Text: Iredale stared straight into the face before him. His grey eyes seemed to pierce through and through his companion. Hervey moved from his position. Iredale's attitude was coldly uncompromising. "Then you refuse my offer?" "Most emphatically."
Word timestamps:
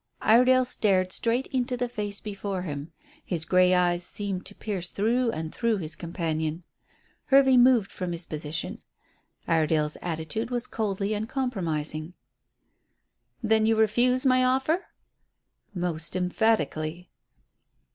Iredale 0.23 0.65
stared 0.65 1.11
straight 1.11 1.45
into 1.51 1.77
the 1.77 1.87
face 1.87 2.19
before 2.19 2.63
him. 2.63 2.91
His 3.23 3.45
grey 3.45 3.75
eyes 3.75 4.03
seemed 4.03 4.47
to 4.47 4.55
pierce 4.55 4.89
through 4.89 5.29
and 5.29 5.53
through 5.53 5.77
his 5.77 5.95
companion. 5.95 6.63
Hervey 7.25 7.55
moved 7.55 7.91
from 7.91 8.11
his 8.11 8.25
position. 8.25 8.81
Iredale's 9.47 9.97
attitude 10.01 10.49
was 10.49 10.65
coldly 10.65 11.13
uncompromising. 11.13 12.15
"Then 13.43 13.67
you 13.67 13.75
refuse 13.75 14.25
my 14.25 14.43
offer?" 14.43 14.85
"Most 15.75 16.15
emphatically." 16.15 17.11